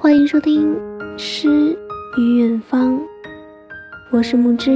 [0.00, 0.76] 欢迎收听
[1.18, 1.76] 《诗
[2.16, 2.94] 与远方》，
[4.12, 4.70] 我是木之，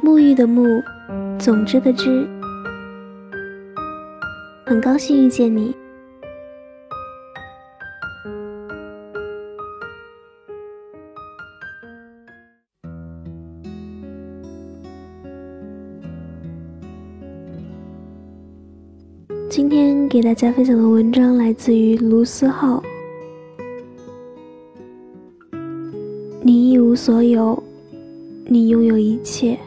[0.00, 0.80] 沐浴的沐，
[1.36, 2.28] 总之的之，
[4.64, 5.74] 很高兴遇见你。
[19.50, 22.80] 今天给大家分享的文章来自于卢思浩。
[26.94, 27.60] 所有，
[28.46, 29.58] 你拥有一切。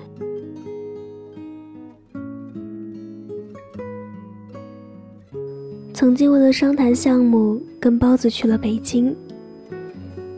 [5.94, 9.16] 曾经为了商谈项目，跟包子去了北京。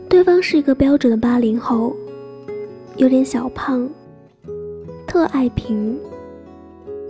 [0.08, 1.94] 对方是一个标准的八零后，
[2.96, 3.88] 有点小胖，
[5.06, 5.98] 特爱平，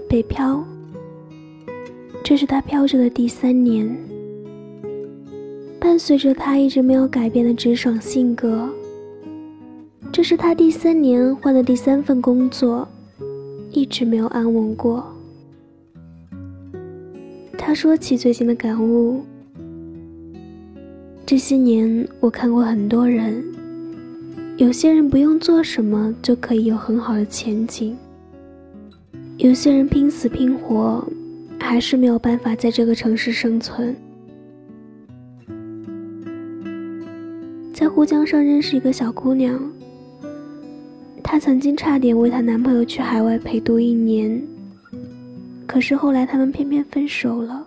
[0.09, 0.62] 北漂。
[2.23, 3.97] 这是他飘着的第三年，
[5.80, 8.69] 伴随着他一直没有改变的直爽性格。
[10.21, 12.87] 这是他第三年换的第三份工作，
[13.73, 15.02] 一直没有安稳过。
[17.57, 19.24] 他说起最近的感悟：
[21.24, 23.43] 这些年我看过很多人，
[24.59, 27.96] 有些人不用做什么就可以有很好的前景，
[29.38, 31.02] 有些人拼死拼活，
[31.59, 33.96] 还是没有办法在这个城市生存。
[37.73, 39.59] 在沪江上认识一个小姑娘。
[41.31, 44.43] 她曾经差点为她男朋友去海外陪读一年，
[45.65, 47.65] 可是后来他们偏偏分手了。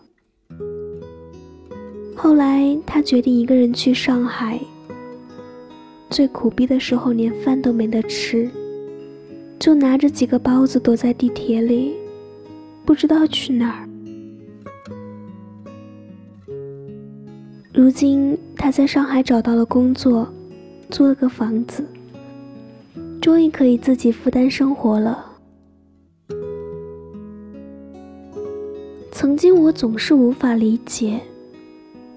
[2.14, 4.60] 后来她决定一个人去上海，
[6.10, 8.52] 最苦逼的时候连饭都没得吃，
[9.58, 11.94] 就拿着几个包子躲在地铁里，
[12.84, 13.88] 不知道去哪儿。
[17.74, 20.28] 如今她在上海找到了工作，
[20.90, 21.82] 租了个房子。
[23.24, 25.26] 终于可以自己负担生活了。
[29.14, 31.22] 曾经我总是无法理解，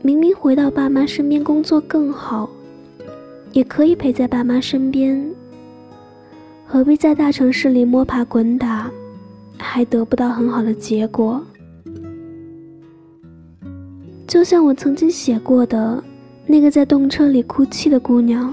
[0.03, 2.50] 明明回到爸妈身边工作更好，
[3.53, 5.25] 也可以陪在爸妈身边，
[6.67, 8.91] 何必在大城市里摸爬滚打，
[9.56, 11.41] 还得不到很好的结果？
[14.27, 16.03] 就像我曾经写过的
[16.47, 18.53] 那个在动车里哭泣的姑娘。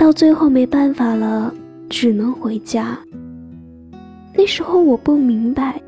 [0.00, 1.54] 到最后没办法了，
[1.90, 2.98] 只能回家。
[4.34, 5.78] 那时候我不明白，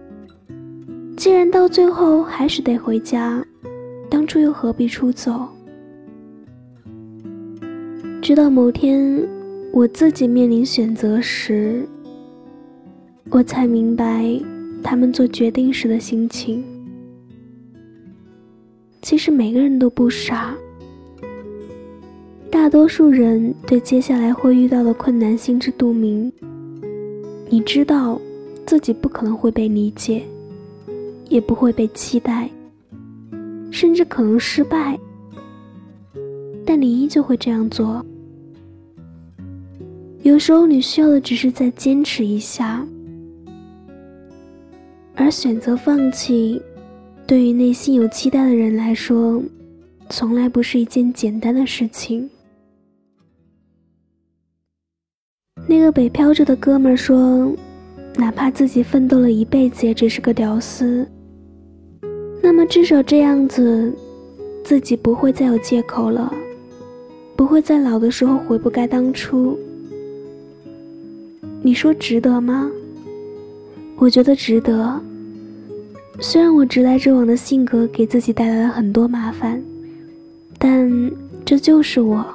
[1.17, 3.43] 既然到最后还是得回家，
[4.11, 5.49] 当初又何必出走？
[8.21, 9.27] 直到某天
[9.73, 11.89] 我自己面临选择时，
[13.31, 14.39] 我才明白
[14.83, 16.63] 他们做决定时的心情。
[19.01, 20.55] 其实每个人都不傻。
[22.53, 26.31] 大多数人对接下来会遇到的困难心知肚明。
[27.49, 28.21] 你知道
[28.67, 30.23] 自己不可能会被理解，
[31.31, 32.51] 也不会被期待，
[33.71, 35.01] 甚至可能失败，
[36.67, 38.05] 但你依旧会这样做。
[40.21, 42.87] 有时候你需要的只是再坚持一下，
[45.15, 46.61] 而选择放弃，
[47.27, 49.43] 对于内心有期待的人来说，
[50.11, 52.29] 从来不是一件简单的事情。
[55.67, 57.51] 那个北漂着的哥们说
[58.17, 61.07] ：“哪怕自己奋斗了一辈子，也只是个屌丝。
[62.43, 63.93] 那么至少这样子，
[64.65, 66.33] 自己不会再有借口了，
[67.37, 69.59] 不会在老的时候悔不该当初。
[71.63, 72.71] 你说值得吗？
[73.97, 75.01] 我觉得值得。
[76.21, 79.63] 虽然我直来直往的性格给自己带来了很多麻烦，
[80.59, 81.11] 但
[81.45, 82.27] 这就是我。”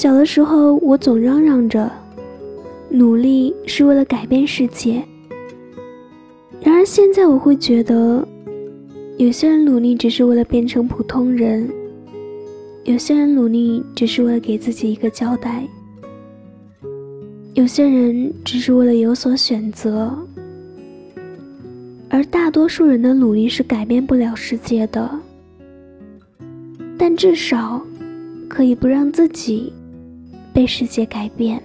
[0.00, 1.90] 小的时候，我总嚷嚷着，
[2.88, 5.02] 努力是为了改变世界。
[6.60, 8.24] 然而现在，我会觉得，
[9.16, 11.68] 有些人努力只是为了变成普通人，
[12.84, 15.66] 有些人努力只是为了给自己一个交代，
[17.54, 20.16] 有些人只是为了有所选择，
[22.08, 25.10] 而大多数人的努力是改变不了世界的。
[26.96, 27.84] 但至少，
[28.48, 29.72] 可以不让自己。
[30.52, 31.62] 被世界改变，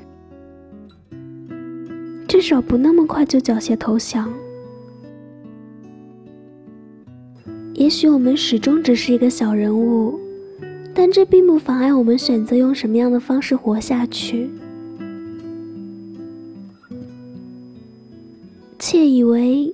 [2.27, 4.31] 至少不那么快就缴械投降。
[7.74, 10.19] 也许我们始终只是一个小人物，
[10.94, 14.50] 但这并不妨碍我们选择用什么样的方式活下去。
[18.77, 19.74] 窃以为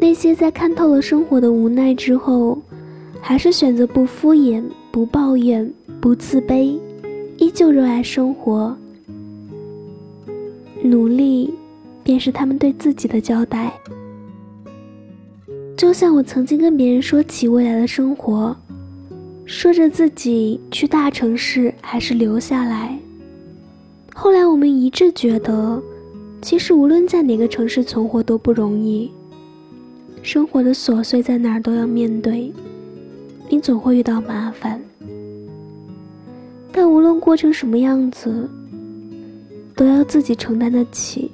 [0.00, 2.60] 那些在看透了生活的无奈之后，
[3.20, 4.62] 还是选择不敷衍、
[4.92, 6.78] 不抱怨、不自卑，
[7.38, 8.76] 依旧热爱生活，
[10.82, 11.54] 努力，
[12.02, 13.72] 便是他们对自己的交代。
[15.76, 18.56] 就像我曾经跟别人说起未来的生活，
[19.46, 22.98] 说着自己去大城市还是留下来。
[24.12, 25.80] 后来我们一致觉得，
[26.42, 29.08] 其实无论在哪个城市存活都不容易。
[30.22, 32.52] 生活的琐碎在哪儿都要面对，
[33.48, 34.82] 你总会遇到麻烦。
[36.80, 38.48] 但无论过成什么样子，
[39.74, 41.28] 都要自己承担得起。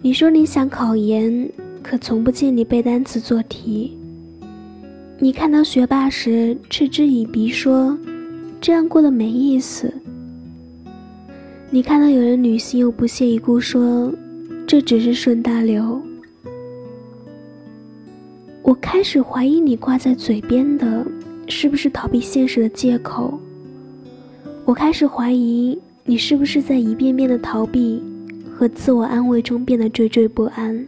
[0.00, 1.50] 你说你想考研，
[1.82, 3.98] 可从不见你背单词做题。
[5.18, 7.98] 你看到学霸时嗤之以鼻，说
[8.60, 9.92] 这样过得没意思。
[11.70, 14.14] 你看到有人旅行又不屑一顾，说。
[14.64, 16.00] 这只是顺大流。
[18.62, 21.04] 我开始怀疑你挂在嘴边的，
[21.48, 23.38] 是不是逃避现实的借口？
[24.64, 28.02] 我开始怀疑你是不是在一遍遍的逃避
[28.54, 30.86] 和自我安慰中变得惴惴不安。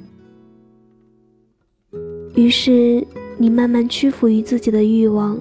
[2.35, 3.05] 于是
[3.39, 5.41] 你慢慢屈服于自己的欲望。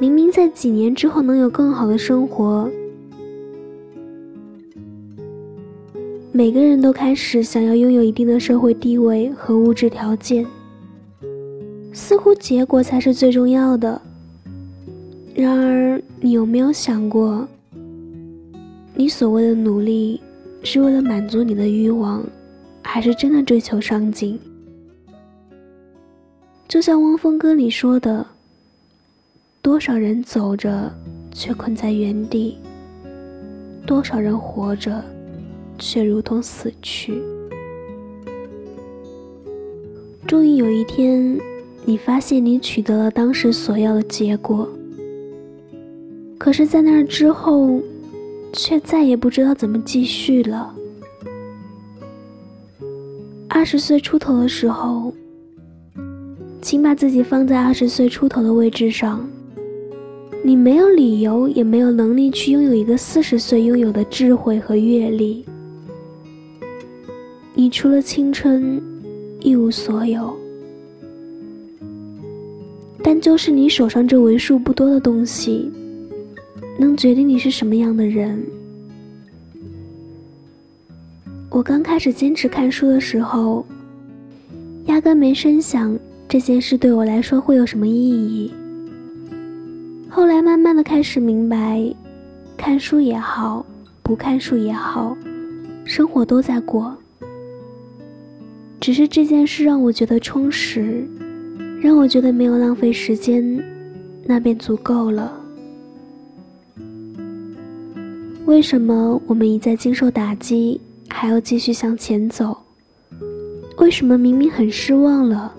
[0.00, 2.70] 明明在几年之后能有更好的生活。
[6.32, 10.44] 每个人都开始想要拥有一定的社会地位和物质条件，
[11.94, 14.02] 似乎结果才是最重要的。
[15.34, 17.48] 然而，你有没有想过，
[18.94, 20.20] 你所谓的努力，
[20.62, 22.22] 是为了满足你的欲望，
[22.82, 24.38] 还是真的追求上进？
[26.68, 28.26] 就像汪峰歌里说的
[29.62, 30.92] ：“多少人走着，
[31.32, 32.56] 却困在原地；
[33.86, 35.02] 多少人活着。”
[35.76, 37.20] 却如同死去。
[40.24, 41.36] 终于有一天，
[41.86, 44.66] 你发现你取得了当时所要的结果，
[46.38, 47.78] 可是，在那之后，
[48.54, 50.74] 却再也不知道怎么继续了。
[53.48, 55.12] 二十岁出头的时候，
[56.62, 59.28] 请把自己放在二十岁出头的位置上。
[60.42, 65.44] 你没有理由，也没有能力去拥有一个四十岁拥有的智慧和阅历。
[67.54, 68.82] 你除了青春，
[69.40, 70.34] 一无所有。
[73.06, 75.70] 但就是你手上这为数不多的东西，
[76.78, 78.42] 能决定你是什么样的人。
[81.50, 83.66] 我刚开始坚持看书的时候，
[84.86, 85.96] 压根没深想
[86.26, 88.50] 这件事对我来说会有什么意义。
[90.08, 91.94] 后来慢慢的开始明白，
[92.56, 93.66] 看书也好，
[94.02, 95.14] 不看书也好，
[95.84, 96.96] 生活都在过。
[98.80, 101.06] 只是这件事让我觉得充实，
[101.84, 103.62] 让我觉得没有浪费时间，
[104.24, 105.38] 那便足够了。
[108.46, 112.56] 为什么我们一再经受打击，还要继续向前走？
[113.76, 115.54] 为什么明明很失望了，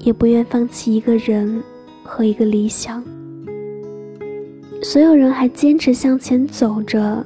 [0.00, 1.62] 也不愿放弃一个人
[2.02, 3.02] 和一个理想？
[4.82, 7.24] 所有人还坚持向前走着，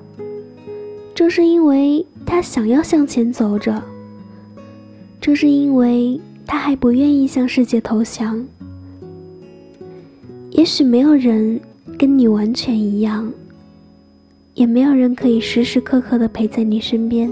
[1.17, 3.83] 正是因为他想要向前走着。
[5.21, 8.45] 正是因为他还不愿意向世界投降，
[10.51, 11.61] 也许没有人
[11.99, 13.33] 跟你完全一样，
[14.55, 17.31] 也没有人可以时时刻刻的陪在你身边。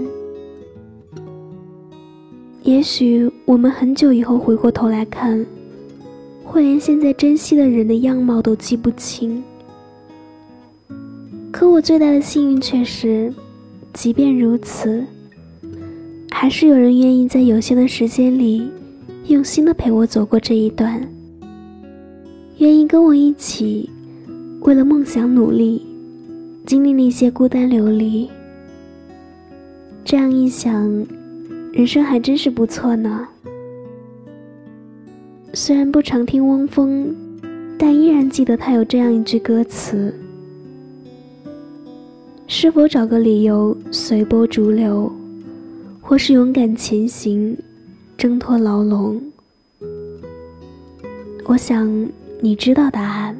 [2.63, 5.45] 也许我们很久以后回过头来看，
[6.43, 9.43] 会连现在珍惜的人的样貌都记不清。
[11.51, 13.33] 可我最大的幸运却是，
[13.93, 15.05] 即便如此。
[16.31, 18.69] 还是有人愿意在有限的时间里，
[19.27, 21.01] 用心的陪我走过这一段，
[22.57, 23.89] 愿意跟我一起
[24.61, 25.81] 为了梦想努力，
[26.65, 28.29] 经历那些孤单流离。
[30.03, 30.87] 这样一想，
[31.71, 33.25] 人生还真是不错呢。
[35.53, 37.15] 虽然不常听汪峰，
[37.77, 40.13] 但依然记得他有这样一句歌词
[42.45, 45.09] ：“是否找个理由随波逐流？”
[46.01, 47.57] 或是勇敢前行，
[48.17, 49.21] 挣脱牢笼。
[51.45, 52.09] 我想
[52.41, 53.35] 你知道答案。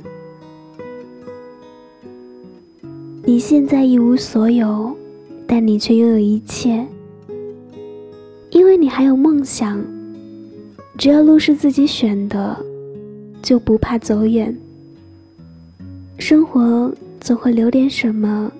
[3.25, 4.93] 你现在一无所有，
[5.47, 6.85] 但你却拥有一切，
[8.49, 9.81] 因为你还有梦想。
[10.97, 12.57] 只要路是自己选的，
[13.41, 14.55] 就不怕走远。
[16.19, 18.51] 生活总会留点什么，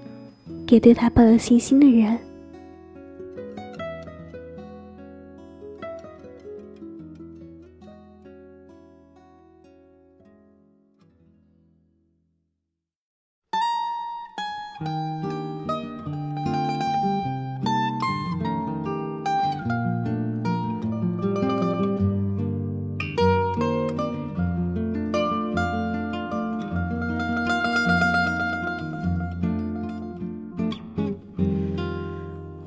[0.66, 2.18] 给对他抱有信心的人。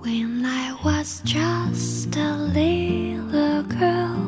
[0.00, 4.18] When I was just a little girl,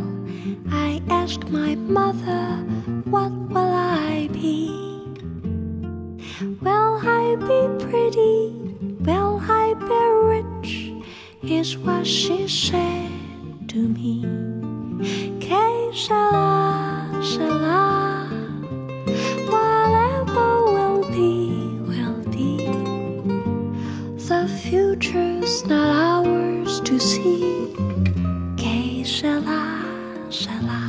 [0.70, 2.56] I asked my mother
[3.10, 3.32] what
[11.68, 13.10] Is what she said
[13.68, 14.22] to me.
[15.38, 18.24] Que sera, sera.
[19.52, 22.64] Whatever will be, will be.
[24.16, 27.74] The future's not ours to see.
[28.56, 29.84] Que sera,
[30.30, 30.87] sera.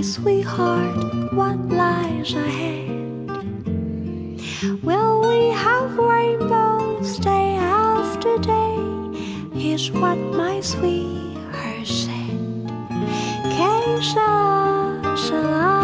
[0.00, 2.88] My sweetheart what lies ahead.
[4.82, 8.78] Will we have rainbows day after day?
[9.52, 12.38] Here's what my sweetheart said.
[14.00, 15.76] Sera, sera.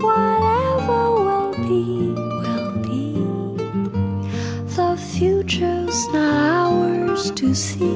[0.00, 3.08] Whatever will be, will be.
[4.74, 7.93] The future's not ours to see.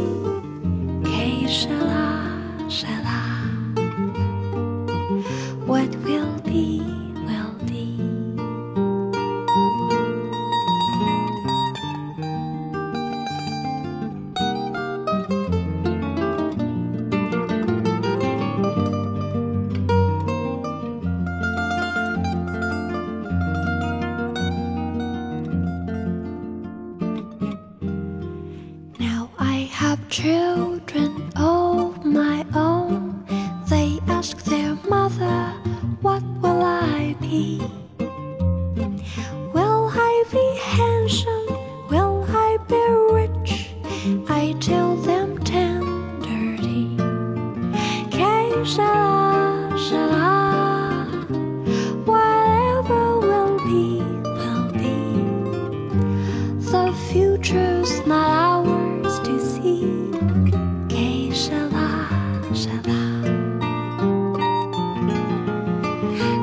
[5.68, 6.80] What will be,
[7.26, 7.98] will be.
[28.98, 31.27] Now I have children
[57.38, 60.10] future's not ours to see.
[60.88, 62.08] Que sera,
[62.52, 63.00] sera.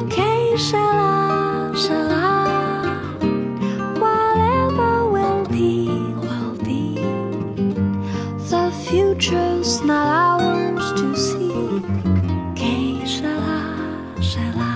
[0.09, 2.95] Que sera, sera.
[3.99, 5.89] Whatever will be,
[6.23, 6.95] will be.
[8.49, 11.81] The future's not ours to see.
[12.55, 13.59] Que sera,
[14.21, 14.71] sera.